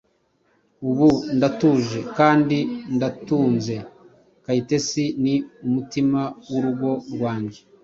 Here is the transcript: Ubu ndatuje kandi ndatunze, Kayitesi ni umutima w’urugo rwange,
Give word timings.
Ubu 0.89 1.09
ndatuje 1.37 1.99
kandi 2.17 2.57
ndatunze, 2.95 3.75
Kayitesi 4.43 5.03
ni 5.23 5.35
umutima 5.65 6.21
w’urugo 6.49 6.89
rwange, 7.13 7.59